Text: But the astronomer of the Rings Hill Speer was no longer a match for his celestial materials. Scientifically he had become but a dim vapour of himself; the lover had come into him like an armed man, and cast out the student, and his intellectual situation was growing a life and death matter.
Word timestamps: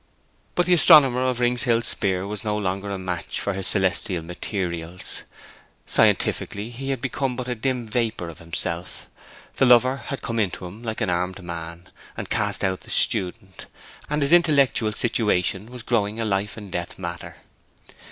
But 0.55 0.65
the 0.65 0.73
astronomer 0.73 1.21
of 1.27 1.37
the 1.37 1.43
Rings 1.43 1.61
Hill 1.61 1.83
Speer 1.83 2.25
was 2.25 2.43
no 2.43 2.57
longer 2.57 2.89
a 2.89 2.97
match 2.97 3.39
for 3.39 3.53
his 3.53 3.67
celestial 3.67 4.23
materials. 4.23 5.21
Scientifically 5.85 6.71
he 6.71 6.89
had 6.89 7.01
become 7.03 7.35
but 7.35 7.47
a 7.47 7.53
dim 7.53 7.85
vapour 7.87 8.27
of 8.27 8.39
himself; 8.39 9.05
the 9.57 9.65
lover 9.67 9.97
had 10.07 10.23
come 10.23 10.39
into 10.39 10.65
him 10.65 10.81
like 10.81 11.01
an 11.01 11.11
armed 11.11 11.43
man, 11.43 11.87
and 12.17 12.31
cast 12.31 12.63
out 12.63 12.81
the 12.81 12.89
student, 12.89 13.67
and 14.09 14.23
his 14.23 14.33
intellectual 14.33 14.91
situation 14.91 15.67
was 15.69 15.83
growing 15.83 16.19
a 16.19 16.25
life 16.25 16.57
and 16.57 16.71
death 16.71 16.97
matter. 16.97 17.35